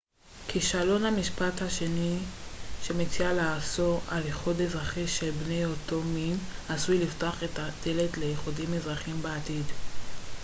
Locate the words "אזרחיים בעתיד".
8.73-9.65